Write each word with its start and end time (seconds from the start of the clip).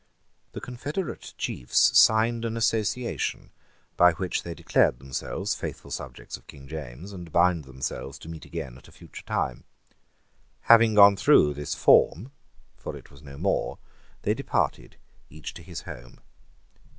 The 0.53 0.61
confederate 0.61 1.35
chiefs 1.37 1.95
signed 1.95 2.43
an 2.43 2.57
association 2.57 3.51
by 3.97 4.13
which 4.13 4.41
they 4.41 4.55
declared 4.55 4.97
themselves 4.97 5.53
faithful 5.53 5.91
subjects 5.91 6.35
of 6.37 6.47
King 6.47 6.67
James, 6.67 7.13
and 7.13 7.31
bound 7.31 7.65
themselves 7.65 8.17
to 8.17 8.27
meet 8.27 8.43
again 8.43 8.79
at 8.79 8.87
a 8.87 8.91
future 8.91 9.21
time. 9.23 9.63
Having 10.61 10.95
gone 10.95 11.17
through 11.17 11.53
this 11.53 11.75
form, 11.75 12.31
for 12.75 12.95
it 12.97 13.11
was 13.11 13.21
no 13.21 13.37
more, 13.37 13.77
they 14.23 14.33
departed, 14.33 14.95
each 15.29 15.53
to 15.53 15.61
his 15.61 15.81
home. 15.81 16.19